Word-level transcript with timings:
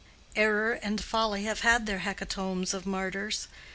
Error 0.35 0.71
and 0.81 0.99
folly 1.03 1.43
have 1.43 1.59
had 1.59 1.85
their 1.85 1.99
hecatombs 1.99 2.73
of 2.73 2.87
martyrs. 2.87 3.47